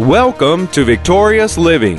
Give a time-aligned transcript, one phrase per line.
[0.00, 1.96] Welcome to Victorious Living.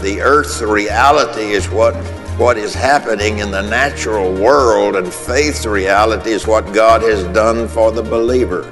[0.00, 1.94] The earth's reality is what
[2.38, 7.68] what is happening in the natural world, and faith's reality is what God has done
[7.68, 8.62] for the believer.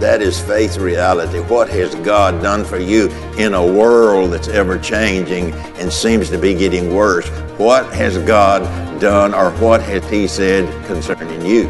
[0.00, 1.38] That is faith reality.
[1.38, 3.08] What has God done for you
[3.38, 7.28] in a world that's ever changing and seems to be getting worse?
[7.60, 8.64] What has God
[9.00, 11.68] done or what has He said concerning you?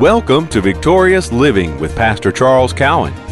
[0.00, 3.27] Welcome to Victorious Living with Pastor Charles Cowan.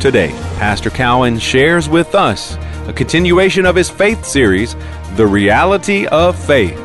[0.00, 2.56] Today, Pastor Cowan shares with us
[2.88, 4.74] a continuation of his faith series,
[5.16, 6.80] The Reality of Faith.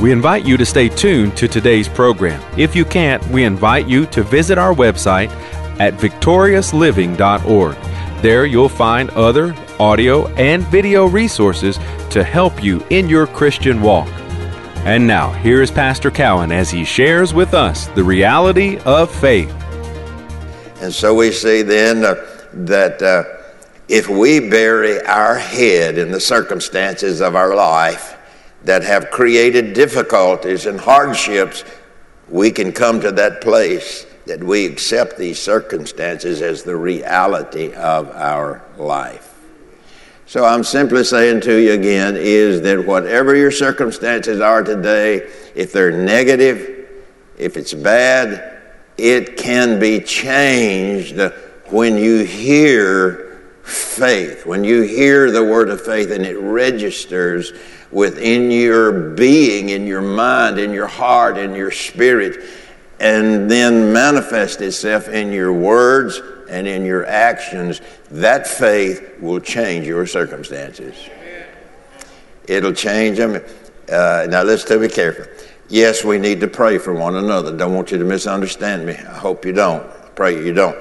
[0.00, 2.42] We invite you to stay tuned to today's program.
[2.58, 5.28] If you can't, we invite you to visit our website
[5.78, 7.76] at victoriousliving.org.
[8.22, 11.78] There you'll find other audio and video resources
[12.08, 14.08] to help you in your Christian walk.
[14.86, 19.50] And now, here is Pastor Cowan as he shares with us the reality of faith.
[20.80, 23.24] And so we see then uh, that uh,
[23.88, 28.16] if we bury our head in the circumstances of our life
[28.64, 31.64] that have created difficulties and hardships,
[32.28, 38.10] we can come to that place that we accept these circumstances as the reality of
[38.12, 39.34] our life.
[40.26, 45.72] So I'm simply saying to you again is that whatever your circumstances are today, if
[45.72, 46.88] they're negative,
[47.36, 48.62] if it's bad,
[48.96, 51.16] it can be changed
[51.74, 57.52] when you hear faith, when you hear the word of faith and it registers
[57.90, 62.44] within your being, in your mind, in your heart, in your spirit,
[63.00, 69.84] and then manifest itself in your words and in your actions, that faith will change
[69.84, 70.94] your circumstances.
[72.46, 73.42] It'll change them.
[73.90, 75.24] Uh, now, let's be careful.
[75.68, 77.56] Yes, we need to pray for one another.
[77.56, 78.92] Don't want you to misunderstand me.
[78.92, 79.84] I hope you don't.
[79.84, 80.76] I pray you don't.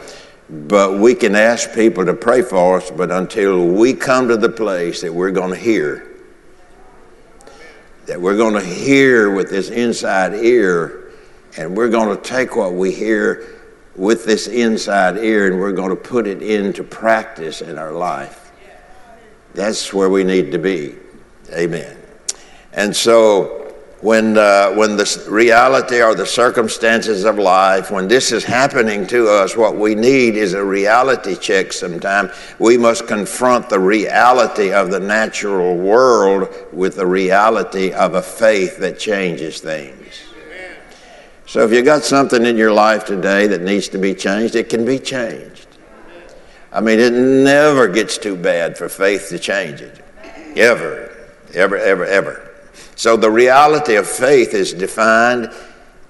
[0.54, 4.50] But we can ask people to pray for us, but until we come to the
[4.50, 6.16] place that we're going to hear,
[8.06, 11.11] that we're going to hear with this inside ear,
[11.58, 13.54] and we're going to take what we hear
[13.95, 18.52] with this inside ear and we're going to put it into practice in our life.
[19.54, 20.95] That's where we need to be.
[21.52, 21.95] Amen.
[22.72, 23.63] And so,
[24.03, 29.30] when, uh, when the reality or the circumstances of life, when this is happening to
[29.30, 32.30] us, what we need is a reality check sometime.
[32.59, 38.77] We must confront the reality of the natural world with the reality of a faith
[38.80, 40.21] that changes things.
[41.45, 44.67] So if you got something in your life today that needs to be changed, it
[44.67, 45.67] can be changed.
[46.73, 50.03] I mean, it never gets too bad for faith to change it.
[50.58, 51.15] Ever,
[51.53, 52.52] ever, ever, ever.
[52.95, 55.52] So the reality of faith is defined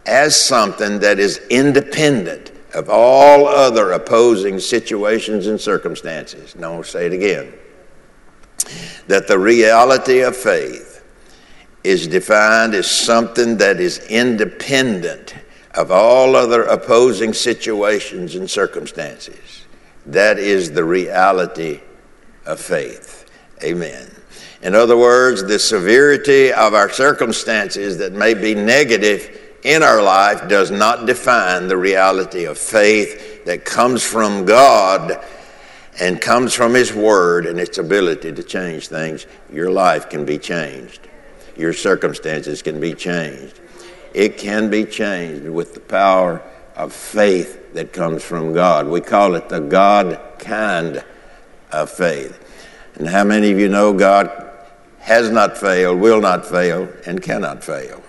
[0.05, 6.55] as something that is independent of all other opposing situations and circumstances.
[6.55, 7.53] No, say it again.
[9.07, 11.03] That the reality of faith
[11.83, 15.35] is defined as something that is independent
[15.75, 19.65] of all other opposing situations and circumstances.
[20.05, 21.81] That is the reality
[22.45, 23.22] of faith.
[23.63, 24.09] Amen.
[24.61, 30.47] In other words, the severity of our circumstances that may be negative in our life
[30.47, 35.23] does not define the reality of faith that comes from God
[35.99, 39.25] and comes from His Word and its ability to change things.
[39.51, 41.07] Your life can be changed,
[41.57, 43.59] your circumstances can be changed.
[44.13, 46.43] It can be changed with the power
[46.75, 48.87] of faith that comes from God.
[48.87, 51.03] We call it the God kind
[51.71, 52.39] of faith.
[52.95, 54.49] And how many of you know God
[54.99, 58.01] has not failed, will not fail, and cannot fail.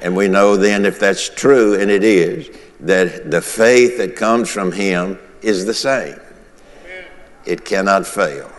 [0.00, 4.48] And we know then, if that's true, and it is, that the faith that comes
[4.50, 6.20] from Him is the same.
[7.44, 8.50] It cannot fail.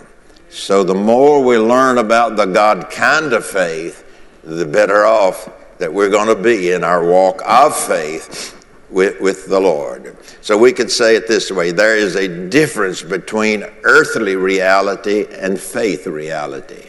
[0.50, 4.06] So the more we learn about the God kind of faith,
[4.44, 8.59] the better off that we're going to be in our walk of faith
[8.90, 10.18] with, with the Lord.
[10.42, 15.60] So we could say it this way there is a difference between earthly reality and
[15.60, 16.86] faith reality.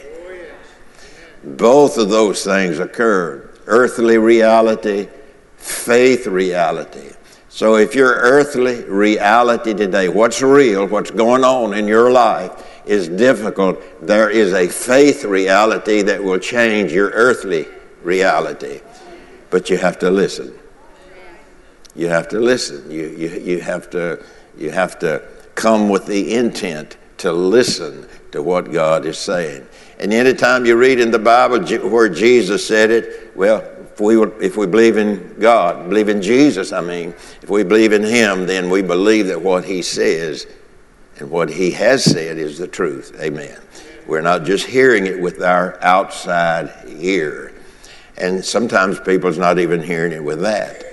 [1.43, 5.07] Both of those things occur earthly reality,
[5.55, 7.11] faith reality.
[7.49, 13.07] So if your earthly reality today, what's real, what's going on in your life, is
[13.07, 17.67] difficult, there is a faith reality that will change your earthly
[18.03, 18.81] reality.
[19.49, 20.53] But you have to listen.
[21.95, 22.89] You have to listen.
[22.89, 24.23] You, you, you, have to,
[24.57, 25.23] you have to
[25.55, 29.67] come with the intent to listen to what God is saying.
[29.99, 31.59] And anytime you read in the Bible
[31.89, 36.71] where Jesus said it, well, if we, if we believe in God, believe in Jesus,
[36.71, 37.09] I mean,
[37.41, 40.47] if we believe in Him, then we believe that what He says
[41.21, 43.15] And what he has said is the truth.
[43.21, 43.59] Amen.
[44.07, 47.53] We're not just hearing it with our outside ear.
[48.17, 50.83] And sometimes people's not even hearing it with that.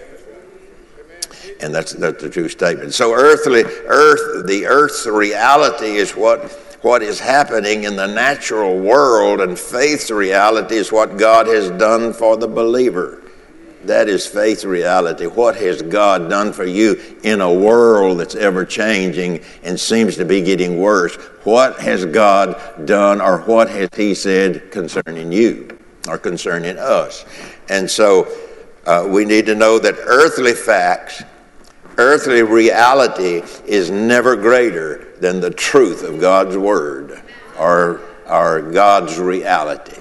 [1.61, 2.95] And that's, that's the true statement.
[2.95, 6.53] So earthly, earth, the earth's reality is what,
[6.83, 12.13] what is happening in the natural world, and faith's reality is what God has done
[12.13, 13.23] for the believer.
[13.85, 15.27] That is faith reality.
[15.27, 20.25] What has God done for you in a world that's ever changing and seems to
[20.25, 21.15] be getting worse?
[21.45, 25.79] What has God done or what has He said concerning you
[26.09, 27.25] or concerning us?
[27.69, 28.29] And so
[28.85, 31.23] uh, we need to know that earthly facts,
[31.99, 37.23] earthly reality is never greater than the truth of God's Word
[37.59, 40.01] or, or God's reality.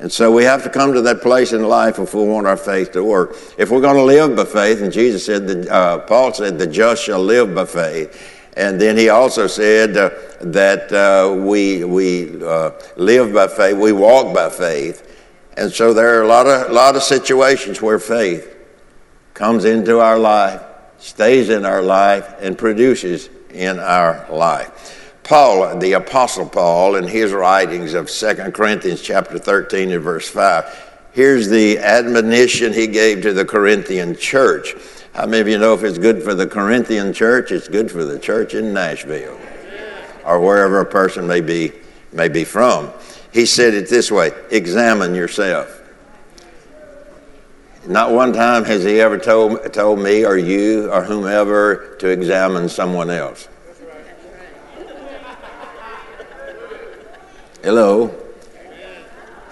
[0.00, 2.56] And so we have to come to that place in life if we want our
[2.56, 3.36] faith to work.
[3.58, 6.68] If we're going to live by faith, and Jesus said, that, uh, Paul said, the
[6.68, 8.36] just shall live by faith.
[8.56, 10.10] And then he also said uh,
[10.40, 15.04] that uh, we, we uh, live by faith, we walk by faith.
[15.56, 18.56] And so there are a lot of, lot of situations where faith
[19.34, 20.62] comes into our life,
[20.98, 24.94] stays in our life, and produces in our life.
[25.22, 31.08] Paul, the Apostle Paul, in his writings of 2 Corinthians chapter 13 and verse 5,
[31.12, 34.74] here's the admonition he gave to the Corinthian church.
[35.12, 38.04] How many of you know if it's good for the Corinthian church, it's good for
[38.04, 39.38] the church in Nashville
[40.24, 41.72] or wherever a person may be,
[42.12, 42.90] may be from?
[43.32, 45.77] He said it this way examine yourself.
[47.88, 52.68] Not one time has he ever told, told me or you or whomever to examine
[52.68, 53.48] someone else.
[57.62, 58.14] Hello.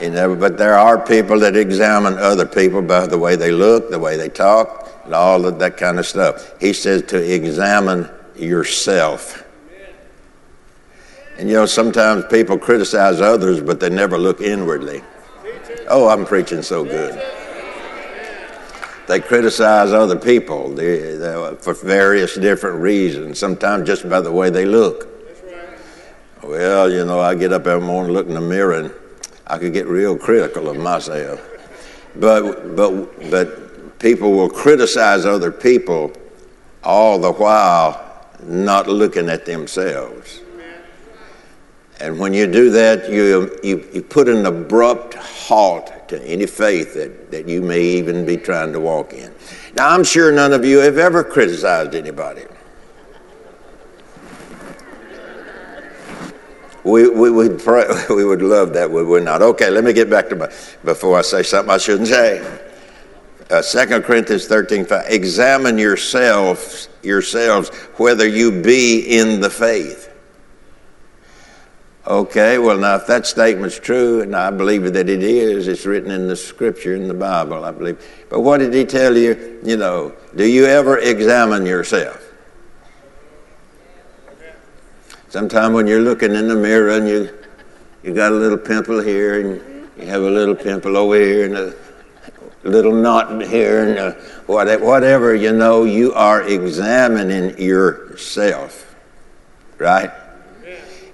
[0.02, 3.88] You know, but there are people that examine other people by the way they look,
[3.88, 6.60] the way they talk, and all of that kind of stuff.
[6.60, 9.44] He says to examine yourself.
[11.38, 15.02] And you know, sometimes people criticize others, but they never look inwardly.
[15.88, 17.35] Oh, I'm preaching so good.
[19.08, 24.50] They criticize other people they, they, for various different reasons, sometimes just by the way
[24.50, 25.08] they look.
[26.42, 28.92] Well, you know, I get up every morning, look in the mirror, and
[29.46, 31.40] I could get real critical of myself.
[32.16, 36.12] But, but, but people will criticize other people
[36.82, 38.02] all the while
[38.42, 40.40] not looking at themselves.
[42.00, 46.94] And when you do that, you, you, you put an abrupt halt to any faith
[46.94, 49.32] that, that you may even be trying to walk in.
[49.76, 52.44] Now, I'm sure none of you have ever criticized anybody.
[56.84, 59.42] We, we, would pray, we would love that, would we not?
[59.42, 60.46] Okay, let me get back to my,
[60.84, 62.60] before I say something I shouldn't say.
[63.50, 70.12] Uh, 2 Corinthians 13, 5, examine yourselves, yourselves whether you be in the faith.
[72.08, 76.12] Okay, well, now, if that statement's true, and I believe that it is, it's written
[76.12, 78.00] in the scripture, in the Bible, I believe.
[78.30, 79.58] But what did he tell you?
[79.64, 82.22] You know, do you ever examine yourself?
[85.30, 87.36] Sometime when you're looking in the mirror and you
[88.04, 91.56] you got a little pimple here and you have a little pimple over here and
[91.56, 91.74] a
[92.62, 94.14] little knot here and uh,
[94.48, 98.94] a, whatever you know, you are examining yourself,
[99.78, 100.12] right?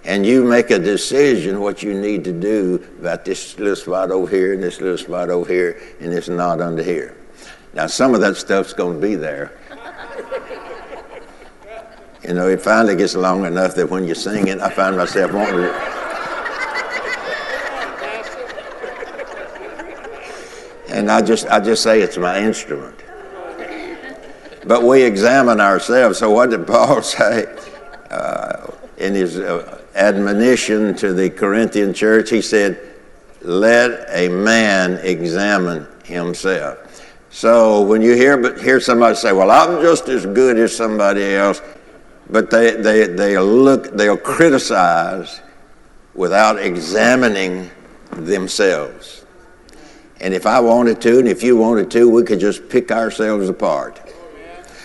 [0.04, 4.28] And you make a decision what you need to do about this little spot over
[4.28, 7.16] here and this little spot over here and this knot under here.
[7.72, 9.52] Now, some of that stuff's going to be there.
[12.26, 15.32] You know, it finally gets long enough that when you sing it, I find myself
[15.32, 16.02] wanting to.
[20.88, 23.02] And I just, I just say it's my instrument.
[24.64, 26.18] But we examine ourselves.
[26.18, 27.46] So, what did Paul say
[28.10, 32.30] uh, in his uh, admonition to the Corinthian church?
[32.30, 32.78] He said,
[33.42, 36.78] Let a man examine himself.
[37.30, 41.34] So, when you hear, but hear somebody say, Well, I'm just as good as somebody
[41.34, 41.62] else,
[42.28, 45.40] but they, they, they'll look, they'll criticize
[46.14, 47.70] without examining
[48.12, 49.24] themselves.
[50.20, 53.48] And if I wanted to, and if you wanted to, we could just pick ourselves
[53.48, 54.00] apart.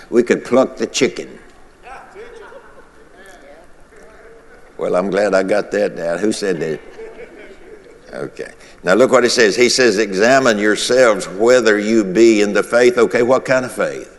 [0.10, 1.37] We could pluck the chicken.
[4.78, 6.20] Well, I'm glad I got that down.
[6.20, 6.80] Who said that?
[8.14, 8.52] Okay.
[8.84, 9.56] Now look what he says.
[9.56, 12.98] He says, Examine yourselves whether you be in the faith.
[12.98, 14.14] Okay, what kind of faith?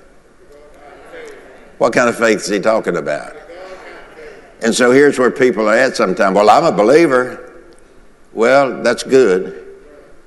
[1.78, 3.36] What kind of faith is he talking about?
[4.60, 6.34] And so here's where people are at sometimes.
[6.34, 7.54] Well, I'm a believer.
[8.32, 9.64] Well, that's good,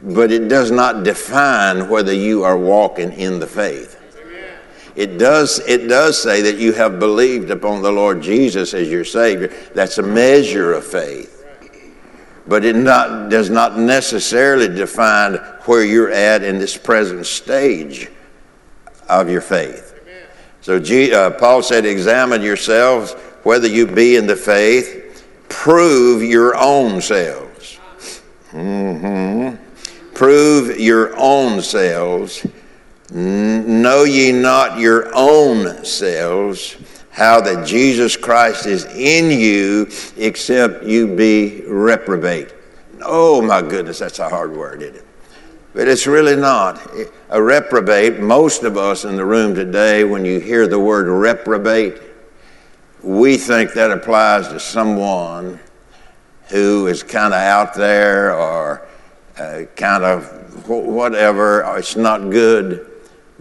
[0.02, 4.01] but it does not define whether you are walking in the faith.
[5.02, 9.04] It does, it does say that you have believed upon the Lord Jesus as your
[9.04, 9.48] Savior.
[9.74, 11.44] That's a measure of faith.
[12.46, 18.12] But it not, does not necessarily define where you're at in this present stage
[19.10, 20.00] of your faith.
[20.62, 26.56] So G, uh, Paul said, Examine yourselves whether you be in the faith, prove your
[26.56, 27.80] own selves.
[28.52, 30.14] Mm-hmm.
[30.14, 32.46] Prove your own selves.
[33.12, 36.78] Know ye not your own selves
[37.12, 42.54] how that Jesus Christ is in you, except you be reprobate.
[43.04, 45.06] Oh my goodness, that's a hard word, isn't it?
[45.74, 46.82] But it's really not.
[47.30, 52.02] A reprobate, most of us in the room today, when you hear the word reprobate,
[53.04, 55.60] we think that applies to someone
[56.50, 58.88] who is kind of out there or
[59.38, 62.91] uh, kind of whatever, it's not good.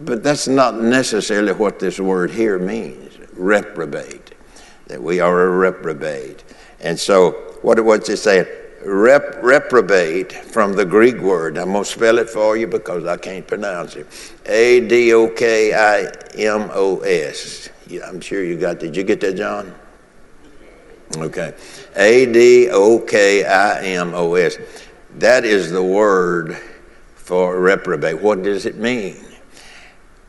[0.00, 4.34] But that's not necessarily what this word here means reprobate,
[4.86, 6.44] that we are a reprobate.
[6.80, 8.46] And so, what, what's it saying?
[8.84, 11.58] Rep, reprobate from the Greek word.
[11.58, 14.06] I'm going to spell it for you because I can't pronounce it.
[14.46, 17.68] A D O K I M O S.
[18.02, 18.78] I'm sure you got.
[18.78, 19.74] Did you get that, John?
[21.16, 21.52] Okay.
[21.96, 24.56] A D O K I M O S.
[25.18, 26.56] That is the word
[27.16, 28.22] for reprobate.
[28.22, 29.29] What does it mean?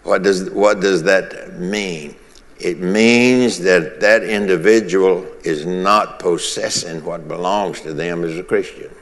[0.03, 2.15] What does, what does that mean?
[2.60, 8.93] It means that that individual is not possessing what belongs to them as a Christian.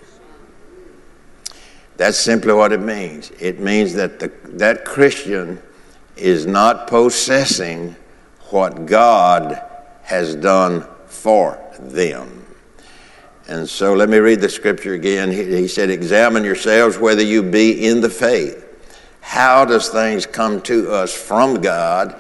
[1.98, 3.32] That's simply what it means.
[3.40, 5.62] It means that the, that Christian
[6.16, 7.96] is not possessing
[8.52, 9.62] what God
[10.04, 12.46] has done for them.
[13.50, 15.32] And so let me read the scripture again.
[15.32, 18.69] He, he said, Examine yourselves whether you be in the faith.
[19.30, 22.20] How does things come to us from God?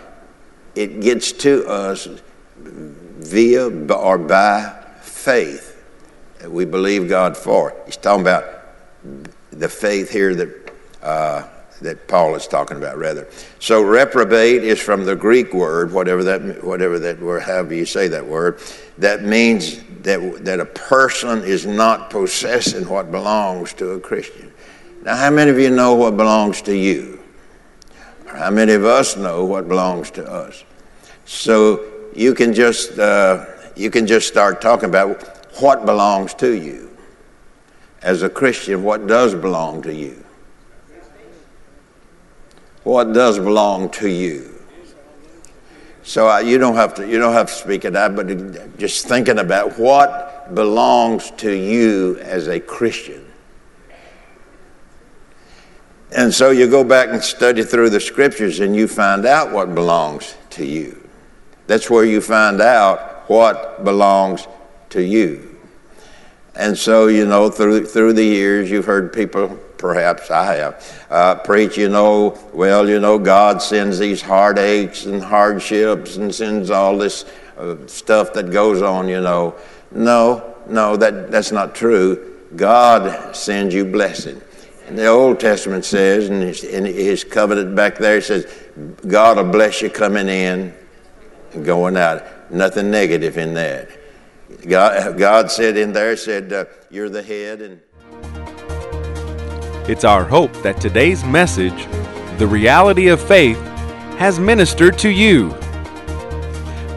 [0.75, 2.07] it gets to us
[2.57, 5.75] via or by faith.
[6.39, 7.75] That we believe God for.
[7.85, 8.45] He's talking about
[9.51, 11.47] the faith here that uh,
[11.81, 13.27] that Paul is talking about, rather.
[13.59, 18.07] So reprobate is from the Greek word, whatever that whatever that word, however you say
[18.07, 18.61] that word.
[18.97, 24.53] That means that that a person is not possessing what belongs to a Christian.
[25.01, 27.19] Now, how many of you know what belongs to you?
[28.27, 30.63] How many of us know what belongs to us?
[31.25, 35.23] So you can just uh, you can just start talking about
[35.61, 36.97] what belongs to you.
[38.01, 40.23] As a Christian, what does belong to you?
[42.83, 44.55] What does belong to you?
[46.03, 49.07] So uh, you don't have to you don't have to speak it out, but just
[49.07, 53.28] thinking about what belongs to you as a Christian.
[56.11, 59.75] And so you go back and study through the scriptures and you find out what
[59.75, 61.07] belongs to you.
[61.67, 64.47] That's where you find out what belongs
[64.89, 65.57] to you.
[66.55, 71.35] And so, you know, through, through the years, you've heard people, perhaps I have, uh,
[71.35, 76.97] preach, you know, well, you know, God sends these heartaches and hardships and sends all
[76.97, 77.23] this
[77.57, 79.55] uh, stuff that goes on, you know.
[79.91, 82.35] No, no, that, that's not true.
[82.55, 84.41] God sends you blessing.
[84.89, 88.51] And the Old Testament says, and his, in his covenant back there, it says,
[89.07, 90.73] God will bless you coming in
[91.53, 92.51] and going out.
[92.51, 93.87] Nothing negative in that.
[94.67, 97.61] God, God said in there, said, uh, You're the head.
[97.61, 97.79] and
[99.87, 101.85] It's our hope that today's message,
[102.39, 103.59] The Reality of Faith,
[104.17, 105.55] has ministered to you.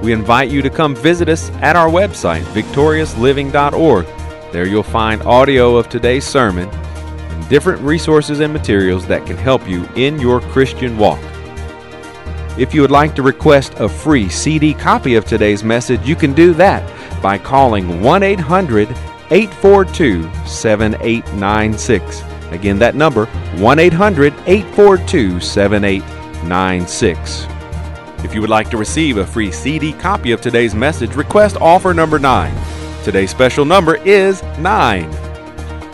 [0.03, 4.07] We invite you to come visit us at our website, victoriousliving.org.
[4.51, 6.71] There you'll find audio of today's sermon
[7.49, 11.21] different resources and materials that can help you in your Christian walk.
[12.59, 16.35] If you would like to request a free CD copy of today's message, you can
[16.35, 16.83] do that
[17.23, 18.89] by calling 1 800
[19.31, 22.23] 842 7896.
[22.51, 23.25] Again, that number
[23.57, 27.47] 1 800 842 7896.
[28.25, 31.95] If you would like to receive a free CD copy of today's message, request offer
[31.95, 32.55] number 9.
[33.03, 35.22] Today's special number is 9.